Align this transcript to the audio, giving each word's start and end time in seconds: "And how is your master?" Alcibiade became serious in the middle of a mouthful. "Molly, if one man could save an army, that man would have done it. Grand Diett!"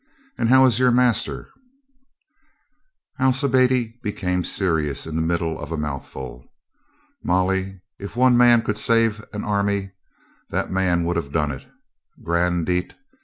"And 0.35 0.49
how 0.49 0.65
is 0.65 0.79
your 0.79 0.89
master?" 0.89 1.51
Alcibiade 3.19 3.99
became 4.01 4.43
serious 4.43 5.05
in 5.05 5.15
the 5.15 5.21
middle 5.21 5.59
of 5.59 5.71
a 5.71 5.77
mouthful. 5.77 6.51
"Molly, 7.23 7.81
if 7.99 8.15
one 8.15 8.35
man 8.35 8.63
could 8.63 8.79
save 8.79 9.23
an 9.31 9.43
army, 9.43 9.91
that 10.49 10.71
man 10.71 11.03
would 11.03 11.17
have 11.17 11.31
done 11.31 11.51
it. 11.51 11.67
Grand 12.23 12.65
Diett!" 12.65 12.95